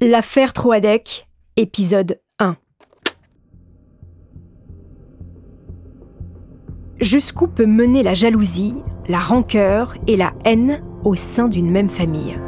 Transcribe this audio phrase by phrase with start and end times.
[0.00, 2.56] L'affaire Troadec, épisode 1.
[7.00, 8.74] Jusqu'où peut mener la jalousie,
[9.08, 12.38] la rancœur et la haine au sein d'une même famille?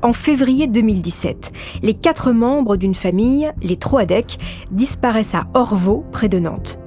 [0.00, 4.38] En février 2017, les quatre membres d'une famille, les Troadec,
[4.70, 6.80] disparaissent à Orvaux, près de Nantes.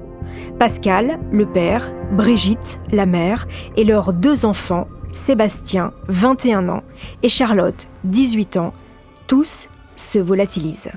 [0.59, 6.83] Pascal, le père, Brigitte, la mère, et leurs deux enfants, Sébastien, 21 ans,
[7.23, 8.73] et Charlotte, 18 ans,
[9.27, 10.91] tous se volatilisent.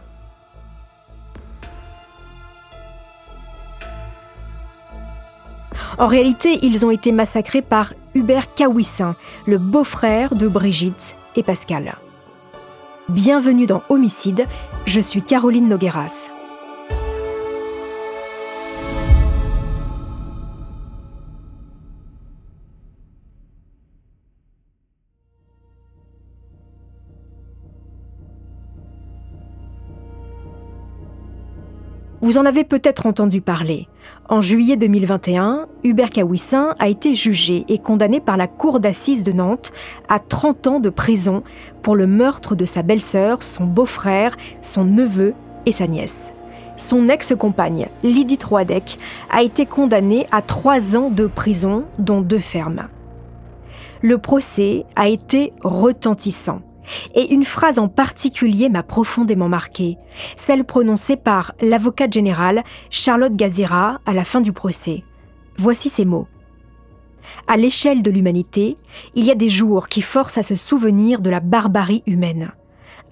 [5.99, 11.97] En réalité, ils ont été massacrés par Hubert Kawissin, le beau-frère de Brigitte et Pascal.
[13.09, 14.47] Bienvenue dans Homicide,
[14.87, 16.34] je suis Caroline Nogueras.
[32.25, 33.87] Vous en avez peut-être entendu parler.
[34.31, 39.33] En juillet 2021, Hubert Kawissin a été jugé et condamné par la Cour d'assises de
[39.33, 39.75] Nantes
[40.09, 41.43] à 30 ans de prison
[41.83, 45.35] pour le meurtre de sa belle-sœur, son beau-frère, son neveu
[45.67, 46.33] et sa nièce.
[46.79, 48.99] Son ex-compagne, Lydie Troadec,
[49.29, 52.89] a été condamnée à 3 ans de prison, dont deux fermes.
[54.01, 56.63] Le procès a été retentissant.
[57.15, 59.97] Et une phrase en particulier m'a profondément marquée,
[60.37, 65.05] celle prononcée par l'avocate générale Charlotte Gazira à la fin du procès.
[65.57, 66.29] Voici ces mots.
[67.47, 68.77] À l'échelle de l'humanité,
[69.15, 72.53] il y a des jours qui forcent à se souvenir de la barbarie humaine.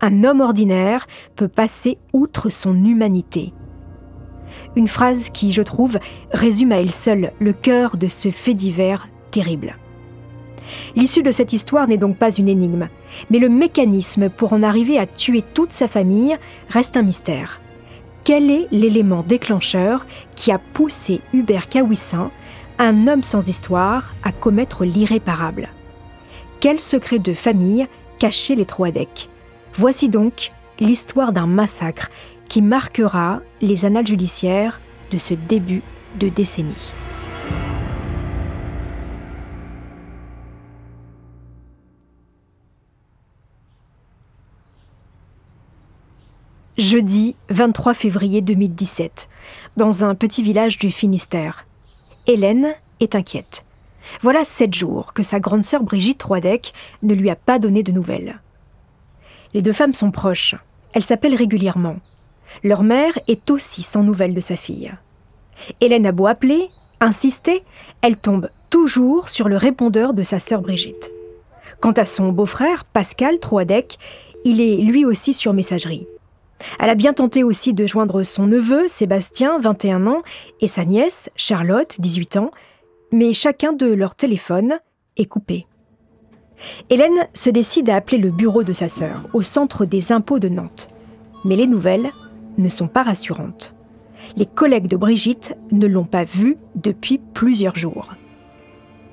[0.00, 1.06] Un homme ordinaire
[1.36, 3.52] peut passer outre son humanité.
[4.76, 5.98] Une phrase qui, je trouve,
[6.32, 9.76] résume à elle seule le cœur de ce fait divers terrible.
[10.96, 12.88] L'issue de cette histoire n'est donc pas une énigme,
[13.30, 16.36] mais le mécanisme pour en arriver à tuer toute sa famille
[16.68, 17.60] reste un mystère.
[18.24, 20.06] Quel est l'élément déclencheur
[20.36, 22.30] qui a poussé Hubert Kawissin,
[22.78, 25.68] un homme sans histoire, à commettre l'irréparable?
[26.60, 27.88] Quel secret de famille
[28.18, 29.28] cachait les Troadec
[29.74, 32.10] Voici donc l'histoire d'un massacre
[32.48, 34.80] qui marquera les annales judiciaires
[35.10, 35.82] de ce début
[36.20, 36.92] de décennie.
[46.78, 49.28] Jeudi 23 février 2017,
[49.76, 51.66] dans un petit village du Finistère.
[52.26, 53.66] Hélène est inquiète.
[54.22, 56.72] Voilà sept jours que sa grande sœur Brigitte Troidec
[57.02, 58.40] ne lui a pas donné de nouvelles.
[59.52, 60.54] Les deux femmes sont proches.
[60.94, 61.96] Elles s'appellent régulièrement.
[62.64, 64.94] Leur mère est aussi sans nouvelles de sa fille.
[65.82, 67.62] Hélène a beau appeler, insister,
[68.00, 71.12] elle tombe toujours sur le répondeur de sa sœur Brigitte.
[71.80, 73.98] Quant à son beau-frère, Pascal Troadec,
[74.46, 76.06] il est lui aussi sur messagerie.
[76.78, 80.22] Elle a bien tenté aussi de joindre son neveu, Sébastien, 21 ans,
[80.60, 82.50] et sa nièce, Charlotte, 18 ans,
[83.12, 84.78] mais chacun de leurs téléphones
[85.16, 85.66] est coupé.
[86.90, 90.48] Hélène se décide à appeler le bureau de sa sœur, au centre des impôts de
[90.48, 90.88] Nantes.
[91.44, 92.10] Mais les nouvelles
[92.58, 93.74] ne sont pas rassurantes.
[94.36, 98.14] Les collègues de Brigitte ne l'ont pas vue depuis plusieurs jours.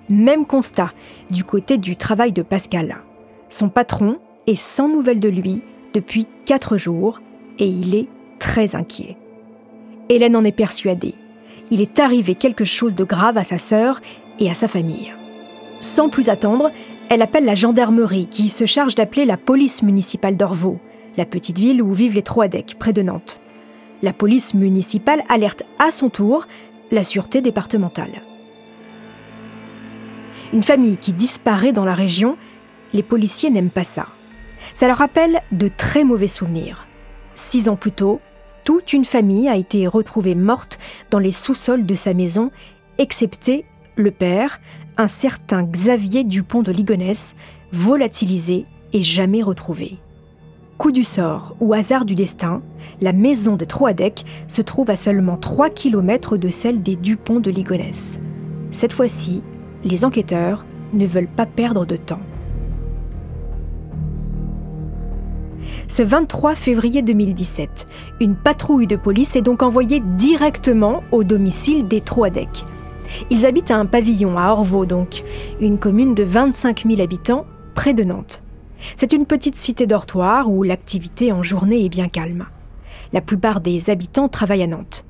[0.09, 0.91] Même constat
[1.29, 2.97] du côté du travail de Pascal.
[3.49, 5.61] Son patron est sans nouvelles de lui
[5.93, 7.19] depuis quatre jours
[7.59, 8.07] et il est
[8.39, 9.17] très inquiet.
[10.09, 11.13] Hélène en est persuadée.
[11.69, 14.01] Il est arrivé quelque chose de grave à sa sœur
[14.39, 15.13] et à sa famille.
[15.81, 16.71] Sans plus attendre,
[17.09, 20.79] elle appelle la gendarmerie qui se charge d'appeler la police municipale d'Orvaux,
[21.17, 23.39] la petite ville où vivent les Troadec, près de Nantes.
[24.01, 26.47] La police municipale alerte à son tour
[26.91, 28.23] la sûreté départementale.
[30.53, 32.37] Une famille qui disparaît dans la région,
[32.93, 34.07] les policiers n'aiment pas ça.
[34.73, 36.87] Ça leur rappelle de très mauvais souvenirs.
[37.39, 38.19] Six ans plus tôt,
[38.63, 40.77] toute une famille a été retrouvée morte
[41.09, 42.51] dans les sous-sols de sa maison,
[42.99, 43.65] excepté
[43.95, 44.59] le père,
[44.97, 47.35] un certain Xavier Dupont de Ligonnès,
[47.71, 49.97] volatilisé et jamais retrouvé.
[50.77, 52.61] Coup du sort ou hasard du destin,
[53.01, 57.49] la maison des Troadec se trouve à seulement 3 km de celle des Dupont de
[57.49, 58.19] Ligonnès.
[58.71, 59.41] Cette fois-ci,
[59.83, 62.21] les enquêteurs ne veulent pas perdre de temps.
[65.89, 67.87] Ce 23 février 2017,
[68.21, 72.63] une patrouille de police est donc envoyée directement au domicile des Troadec.
[73.31, 75.23] Ils habitent à un pavillon à Orvaux, donc,
[75.59, 78.43] une commune de 25 000 habitants, près de Nantes.
[78.97, 82.45] C'est une petite cité dortoir où l'activité en journée est bien calme.
[83.11, 85.05] La plupart des habitants travaillent à Nantes.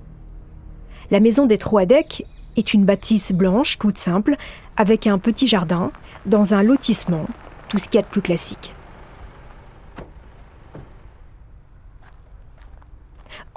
[1.12, 2.26] La maison des Troadec
[2.56, 4.38] est une bâtisse blanche toute simple,
[4.78, 5.92] avec un petit jardin,
[6.26, 7.26] dans un lotissement,
[7.68, 8.74] tout ce qu'il y a de plus classique.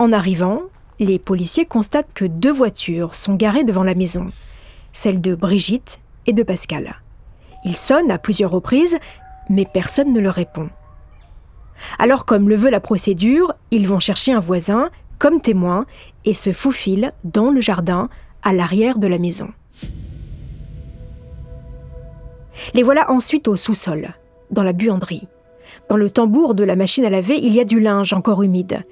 [0.02, 0.62] En arrivant,
[0.98, 4.26] les policiers constatent que deux voitures sont garées devant la maison,
[4.92, 6.96] celle de Brigitte et de Pascal.
[7.64, 8.98] Ils sonnent à plusieurs reprises,
[9.48, 10.70] mais personne ne leur répond.
[12.00, 14.90] Alors, comme le veut la procédure, ils vont chercher un voisin
[15.20, 15.86] comme témoin
[16.24, 18.08] et se faufilent dans le jardin
[18.42, 19.50] à l'arrière de la maison.
[22.74, 24.14] Les voilà ensuite au sous-sol,
[24.50, 25.28] dans la buanderie.
[25.88, 28.82] Dans le tambour de la machine à laver, il y a du linge encore humide.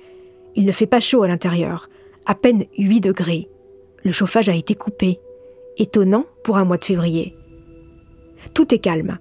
[0.57, 1.89] Il ne fait pas chaud à l'intérieur,
[2.27, 3.49] à peine 8 degrés.
[4.05, 5.21] Le chauffage a été coupé.
[5.77, 7.35] Étonnant pour un mois de février.
[8.55, 9.19] Tout est calme.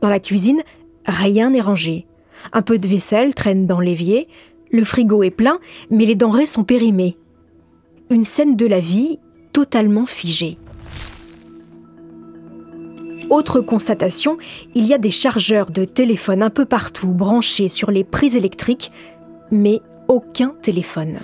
[0.00, 0.62] Dans la cuisine,
[1.06, 2.06] rien n'est rangé.
[2.52, 4.28] Un peu de vaisselle traîne dans l'évier,
[4.70, 5.58] le frigo est plein,
[5.90, 7.16] mais les denrées sont périmées.
[8.10, 9.18] Une scène de la vie
[9.52, 10.58] totalement figée.
[13.30, 14.36] Autre constatation,
[14.74, 18.92] il y a des chargeurs de téléphone un peu partout branchés sur les prises électriques,
[19.50, 19.80] mais
[20.12, 21.18] aucun téléphone.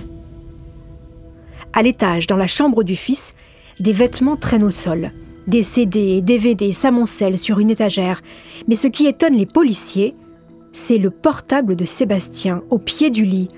[1.74, 3.34] À l'étage, dans la chambre du fils,
[3.78, 5.12] des vêtements traînent au sol.
[5.46, 8.22] Des CD, DVD s'amoncellent sur une étagère.
[8.66, 10.14] Mais ce qui étonne les policiers,
[10.72, 13.48] c'est le portable de Sébastien au pied du lit,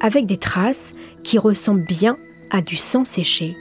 [0.00, 2.16] avec des traces qui ressemblent bien
[2.50, 3.54] à du sang séché.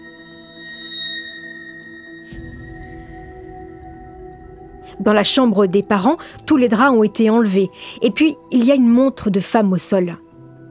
[4.99, 7.69] Dans la chambre des parents, tous les draps ont été enlevés.
[8.01, 10.17] Et puis, il y a une montre de femme au sol.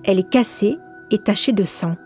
[0.05, 0.79] Elle est cassée
[1.11, 1.97] et tachée de sang.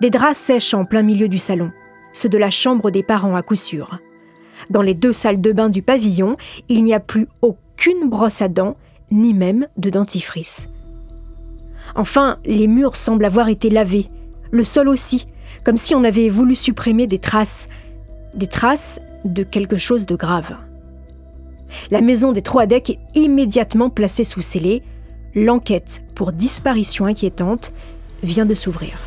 [0.00, 1.70] Des draps sèchent en plein milieu du salon,
[2.12, 3.98] ceux de la chambre des parents à coup sûr.
[4.70, 6.36] Dans les deux salles de bain du pavillon,
[6.68, 8.76] il n'y a plus aucune brosse à dents,
[9.10, 10.68] ni même de dentifrice.
[11.94, 14.08] Enfin, les murs semblent avoir été lavés,
[14.50, 15.26] le sol aussi,
[15.64, 17.68] comme si on avait voulu supprimer des traces,
[18.34, 20.56] des traces de quelque chose de grave.
[21.90, 24.82] La maison des Troadec est immédiatement placée sous scellé,
[25.34, 27.72] l'enquête pour disparition inquiétante
[28.22, 28.98] vient de s'ouvrir.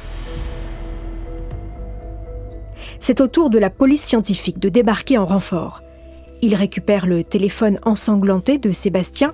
[2.99, 5.81] C'est au tour de la police scientifique de débarquer en renfort.
[6.41, 9.31] Ils récupèrent le téléphone ensanglanté de Sébastien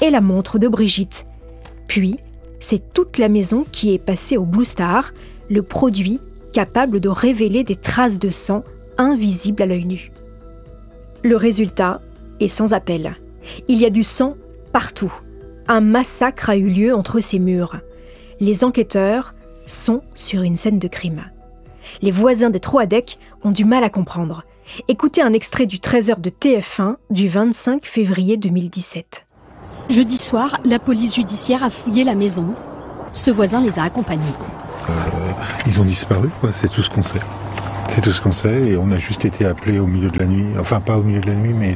[0.00, 1.26] et la montre de Brigitte.
[1.86, 2.18] Puis,
[2.60, 5.12] c'est toute la maison qui est passée au Blue Star,
[5.50, 6.20] le produit
[6.52, 8.62] capable de révéler des traces de sang
[8.98, 10.12] invisibles à l'œil nu.
[11.22, 12.00] Le résultat
[12.40, 13.16] est sans appel.
[13.68, 14.36] Il y a du sang
[14.72, 15.12] partout
[15.72, 17.78] un massacre a eu lieu entre ces murs.
[18.40, 19.34] Les enquêteurs
[19.66, 21.24] sont sur une scène de crime.
[22.02, 24.44] Les voisins des Troadec ont du mal à comprendre.
[24.88, 29.26] Écoutez un extrait du 13h de TF1 du 25 février 2017.
[29.88, 32.54] Jeudi soir, la police judiciaire a fouillé la maison.
[33.14, 34.34] Ce voisin les a accompagnés.
[34.88, 34.92] Euh,
[35.66, 36.28] ils ont disparu,
[36.60, 37.20] c'est tout ce qu'on sait.
[37.94, 40.24] C'est tout ce qu'on sait et on a juste été appelé au milieu de la
[40.24, 41.74] nuit, enfin pas au milieu de la nuit, mais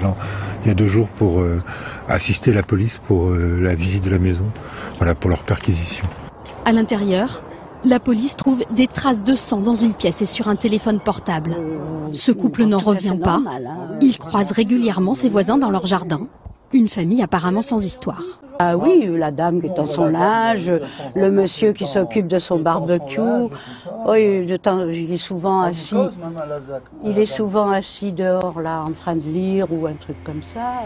[0.65, 1.63] il y a deux jours pour euh,
[2.09, 4.47] assister la police pour euh, la visite de la maison,
[5.21, 6.07] pour leur perquisition.
[6.65, 7.43] À l'intérieur,
[7.85, 11.55] la police trouve des traces de sang dans une pièce et sur un téléphone portable.
[12.13, 13.43] Ce couple n'en revient pas.
[14.01, 16.29] Ils croisent régulièrement ses voisins dans leur jardin.
[16.73, 18.23] Une famille apparemment sans histoire.
[18.59, 20.71] Ah oui, la dame qui est dans son linge,
[21.15, 23.21] le monsieur qui s'occupe de son barbecue.
[24.07, 25.95] Oui, il est souvent assis.
[27.05, 30.85] Il est souvent assis dehors là, en train de lire ou un truc comme ça.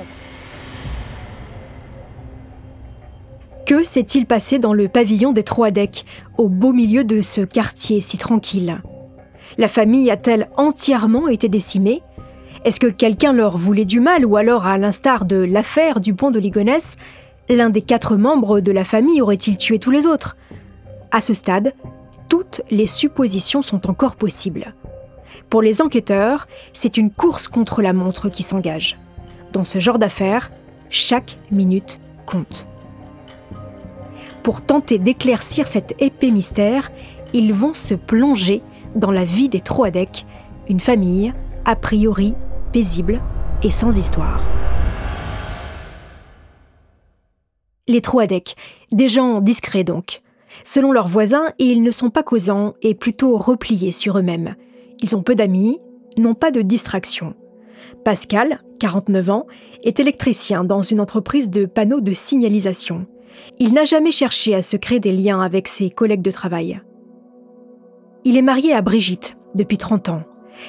[3.67, 6.05] Que s'est-il passé dans le pavillon des Troadec,
[6.39, 8.83] au beau milieu de ce quartier si tranquille?
[9.59, 12.03] La famille a-t-elle entièrement été décimée?
[12.63, 16.31] Est-ce que quelqu'un leur voulait du mal ou alors, à l'instar de l'affaire du pont
[16.31, 16.99] de Ligonnès,
[17.49, 20.37] l'un des quatre membres de la famille aurait-il tué tous les autres?
[21.11, 21.73] À ce stade,
[22.29, 24.75] toutes les suppositions sont encore possibles.
[25.49, 28.99] Pour les enquêteurs, c'est une course contre la montre qui s'engage.
[29.55, 30.53] Dans ce genre d'affaires,
[30.91, 32.69] chaque minute compte.
[34.43, 36.93] Pour tenter d'éclaircir cet épais mystère,
[37.33, 38.61] ils vont se plonger
[38.97, 40.27] dans la vie des Troadec,
[40.69, 41.33] une famille
[41.65, 42.35] a priori
[42.71, 43.21] paisible
[43.63, 44.43] et sans histoire.
[47.89, 48.55] Les Troadec,
[48.93, 50.23] des gens discrets donc.
[50.65, 54.55] Selon leurs voisins, ils ne sont pas causants et plutôt repliés sur eux-mêmes.
[55.01, 55.81] Ils ont peu d'amis,
[56.19, 57.35] n'ont pas de distraction.
[58.05, 59.47] Pascal, 49 ans,
[59.83, 63.07] est électricien dans une entreprise de panneaux de signalisation.
[63.59, 66.81] Il n'a jamais cherché à se créer des liens avec ses collègues de travail.
[68.25, 70.23] Il est marié à Brigitte depuis 30 ans.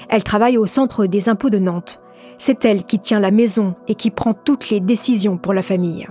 [0.10, 2.02] Elle travaille au centre des impôts de Nantes.
[2.38, 6.08] C'est elle qui tient la maison et qui prend toutes les décisions pour la famille.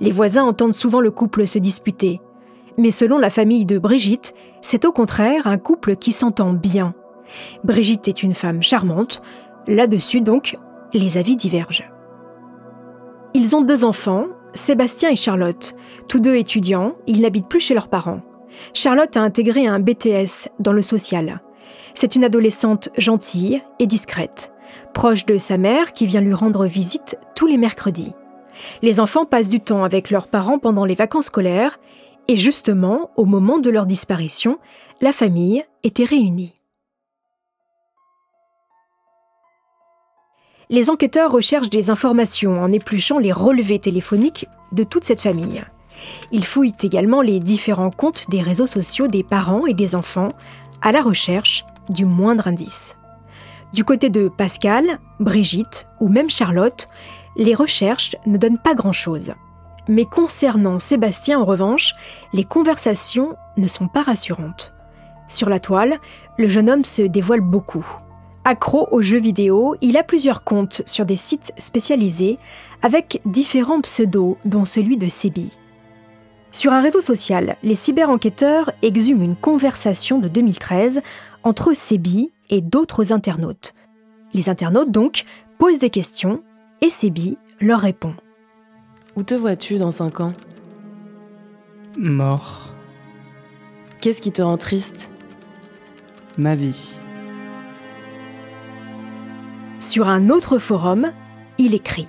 [0.00, 2.20] Les voisins entendent souvent le couple se disputer.
[2.78, 6.94] Mais selon la famille de Brigitte, c'est au contraire un couple qui s'entend bien.
[7.64, 9.22] Brigitte est une femme charmante.
[9.66, 10.56] Là-dessus, donc,
[10.92, 11.84] les avis divergent.
[13.34, 15.74] Ils ont deux enfants, Sébastien et Charlotte.
[16.08, 18.20] Tous deux étudiants, ils n'habitent plus chez leurs parents.
[18.74, 21.40] Charlotte a intégré un BTS dans le social.
[21.94, 24.52] C'est une adolescente gentille et discrète,
[24.94, 28.12] proche de sa mère qui vient lui rendre visite tous les mercredis.
[28.82, 31.78] Les enfants passent du temps avec leurs parents pendant les vacances scolaires
[32.28, 34.58] et justement, au moment de leur disparition,
[35.00, 36.54] la famille était réunie.
[40.70, 45.62] Les enquêteurs recherchent des informations en épluchant les relevés téléphoniques de toute cette famille.
[46.30, 50.30] Ils fouillent également les différents comptes des réseaux sociaux des parents et des enfants
[50.80, 52.96] à la recherche du moindre indice.
[53.72, 54.84] Du côté de Pascal,
[55.18, 56.88] Brigitte ou même Charlotte,
[57.36, 59.32] les recherches ne donnent pas grand-chose.
[59.88, 61.94] Mais concernant Sébastien, en revanche,
[62.32, 64.74] les conversations ne sont pas rassurantes.
[65.28, 65.98] Sur la toile,
[66.38, 67.86] le jeune homme se dévoile beaucoup.
[68.44, 72.38] Accro aux jeux vidéo, il a plusieurs comptes sur des sites spécialisés
[72.82, 75.50] avec différents pseudos, dont celui de Sébi.
[76.50, 81.00] Sur un réseau social, les cyber-enquêteurs exhument une conversation de 2013
[81.42, 83.74] entre Sébi et d'autres internautes.
[84.34, 85.24] Les internautes, donc,
[85.58, 86.42] posent des questions
[86.80, 88.14] et Sébi leur répond.
[89.16, 90.32] Où te vois-tu dans 5 ans?
[91.98, 92.74] Mort.
[94.00, 95.12] Qu'est-ce qui te rend triste?
[96.38, 96.96] Ma vie.
[99.80, 101.12] Sur un autre forum,
[101.58, 102.08] il écrit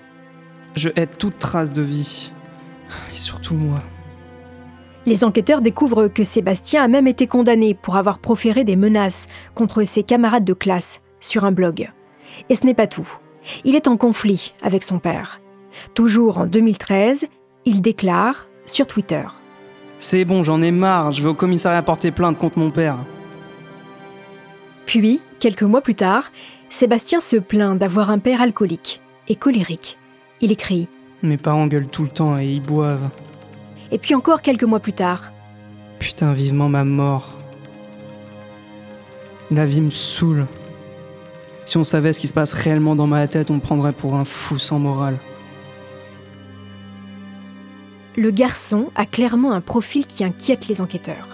[0.75, 2.31] Je hais toute trace de vie.
[3.11, 3.79] Et surtout moi.
[5.05, 9.83] Les enquêteurs découvrent que Sébastien a même été condamné pour avoir proféré des menaces contre
[9.83, 11.91] ses camarades de classe sur un blog.
[12.49, 13.07] Et ce n'est pas tout.
[13.65, 15.41] Il est en conflit avec son père.
[15.93, 17.25] Toujours en 2013,
[17.65, 19.23] il déclare sur Twitter
[19.99, 22.97] C'est bon, j'en ai marre, je vais au commissariat porter plainte contre mon père.
[24.85, 26.31] Puis, quelques mois plus tard,
[26.69, 29.97] Sébastien se plaint d'avoir un père alcoolique et colérique.
[30.41, 30.87] Il écrit
[31.21, 33.09] Mes parents gueulent tout le temps et ils boivent.
[33.93, 35.31] Et puis encore quelques mois plus tard.
[35.99, 37.35] Putain, vivement ma mort.
[39.51, 40.47] La vie me saoule.
[41.63, 44.15] Si on savait ce qui se passe réellement dans ma tête, on me prendrait pour
[44.15, 45.19] un fou sans morale.
[48.17, 51.27] Le garçon a clairement un profil qui inquiète les enquêteurs.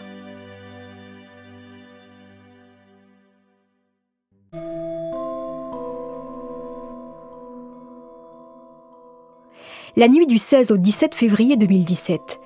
[9.96, 12.38] La nuit du 16 au 17 février 2017,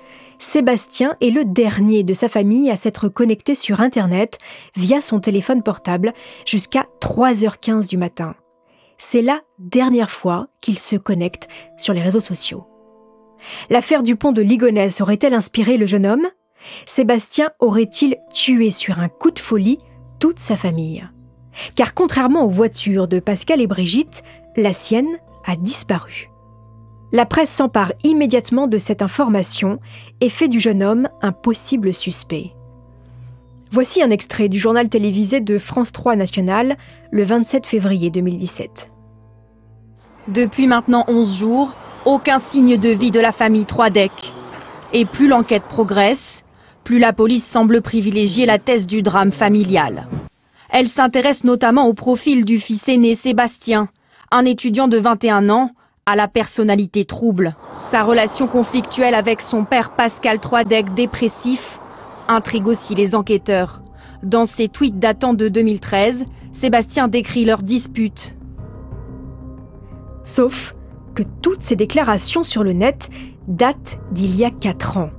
[0.44, 4.38] Sébastien est le dernier de sa famille à s'être connecté sur Internet
[4.76, 6.12] via son téléphone portable
[6.46, 8.36] jusqu'à 3h15 du matin.
[8.98, 11.48] C'est la dernière fois qu'il se connecte
[11.78, 12.66] sur les réseaux sociaux.
[13.70, 16.28] L'affaire du pont de Ligonnès aurait-elle inspiré le jeune homme?
[16.86, 19.78] Sébastien aurait-il tué sur un coup de folie
[20.20, 21.08] toute sa famille?
[21.74, 24.22] Car contrairement aux voitures de Pascal et Brigitte,
[24.56, 26.28] la sienne a disparu.
[27.14, 29.78] La presse s'empare immédiatement de cette information
[30.20, 32.50] et fait du jeune homme un possible suspect.
[33.70, 36.76] Voici un extrait du journal télévisé de France 3 National
[37.12, 38.90] le 27 février 2017.
[40.26, 41.72] Depuis maintenant 11 jours,
[42.04, 44.10] aucun signe de vie de la famille Troidec.
[44.92, 46.42] Et plus l'enquête progresse,
[46.82, 50.08] plus la police semble privilégier la thèse du drame familial.
[50.68, 53.86] Elle s'intéresse notamment au profil du fils aîné Sébastien,
[54.32, 55.70] un étudiant de 21 ans
[56.06, 57.54] à la personnalité trouble.
[57.90, 61.60] Sa relation conflictuelle avec son père Pascal Troidec, dépressif,
[62.28, 63.82] intrigue aussi les enquêteurs.
[64.22, 66.24] Dans ses tweets datant de 2013,
[66.60, 68.36] Sébastien décrit leur dispute.
[70.24, 70.74] Sauf
[71.14, 73.10] que toutes ces déclarations sur le net
[73.46, 75.10] datent d'il y a 4 ans.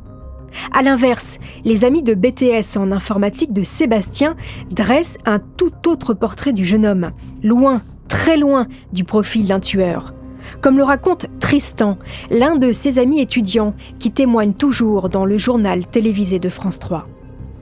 [0.74, 4.36] A l'inverse, les amis de BTS en informatique de Sébastien
[4.72, 7.12] dressent un tout autre portrait du jeune homme,
[7.44, 10.14] loin, très loin du profil d'un tueur.
[10.62, 11.98] Comme le raconte Tristan,
[12.30, 17.08] l'un de ses amis étudiants qui témoigne toujours dans le journal télévisé de France 3.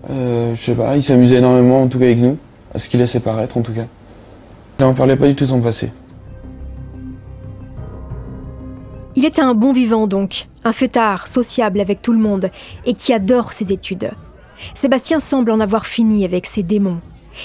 [0.10, 2.38] Euh, je sais pas, il s'amusait énormément en tout cas avec nous,
[2.74, 3.86] à ce qu'il laissait paraître en tout cas.
[4.80, 5.92] Il n'en parlait pas du tout son passé.
[9.16, 12.50] Il était un bon vivant donc, un fêtard, sociable avec tout le monde,
[12.86, 14.10] et qui adore ses études.
[14.74, 17.00] Sébastien semble en avoir fini avec ses démons,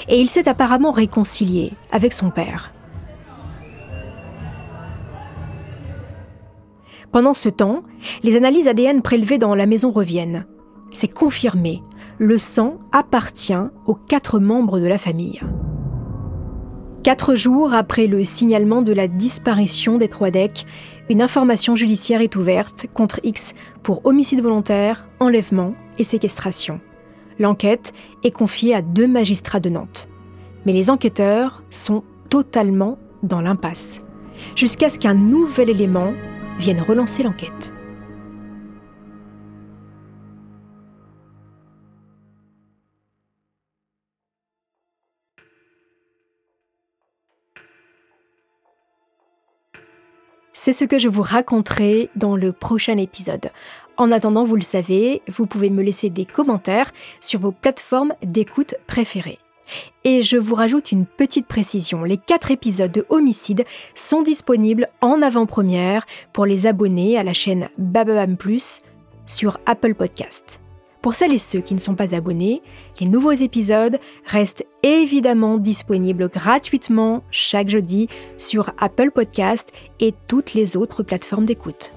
[0.08, 2.72] et il s'est apparemment réconcilié avec son père.
[7.18, 7.82] Pendant ce temps,
[8.22, 10.46] les analyses ADN prélevées dans la maison reviennent.
[10.92, 11.82] C'est confirmé,
[12.18, 15.40] le sang appartient aux quatre membres de la famille.
[17.02, 20.64] Quatre jours après le signalement de la disparition des trois decks,
[21.10, 26.78] une information judiciaire est ouverte contre X pour homicide volontaire, enlèvement et séquestration.
[27.40, 30.08] L'enquête est confiée à deux magistrats de Nantes.
[30.66, 34.06] Mais les enquêteurs sont totalement dans l'impasse,
[34.54, 36.12] jusqu'à ce qu'un nouvel élément
[36.58, 37.72] vienne relancer l'enquête.
[50.52, 53.50] C'est ce que je vous raconterai dans le prochain épisode.
[53.96, 58.74] En attendant, vous le savez, vous pouvez me laisser des commentaires sur vos plateformes d'écoute
[58.88, 59.38] préférées.
[60.04, 65.22] Et je vous rajoute une petite précision, les quatre épisodes de Homicide sont disponibles en
[65.22, 68.82] avant-première pour les abonnés à la chaîne Bababam Plus
[69.26, 70.60] sur Apple Podcast.
[71.02, 72.60] Pour celles et ceux qui ne sont pas abonnés,
[72.98, 80.76] les nouveaux épisodes restent évidemment disponibles gratuitement chaque jeudi sur Apple Podcast et toutes les
[80.76, 81.92] autres plateformes d'écoute.